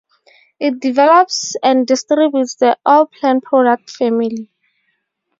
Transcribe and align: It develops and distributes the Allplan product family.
It 0.59 0.79
develops 0.79 1.55
and 1.61 1.85
distributes 1.85 2.55
the 2.55 2.75
Allplan 2.87 3.43
product 3.43 3.91
family. 3.91 4.49